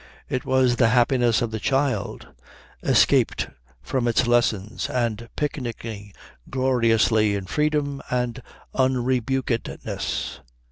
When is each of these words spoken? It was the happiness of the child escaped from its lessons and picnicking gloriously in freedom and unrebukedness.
It 0.27 0.45
was 0.45 0.77
the 0.77 0.87
happiness 0.89 1.43
of 1.43 1.51
the 1.51 1.59
child 1.59 2.29
escaped 2.81 3.49
from 3.83 4.07
its 4.07 4.25
lessons 4.25 4.89
and 4.89 5.29
picnicking 5.35 6.13
gloriously 6.49 7.35
in 7.35 7.45
freedom 7.45 8.01
and 8.09 8.41
unrebukedness. 8.73 10.39